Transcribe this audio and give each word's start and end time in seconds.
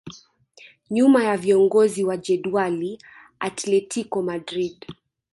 Nyuma 0.89 1.23
ya 1.23 1.37
viongozi 1.37 2.03
wa 2.03 2.17
jedwali 2.17 2.99
Atletico 3.39 4.21
Madrid 4.21 4.77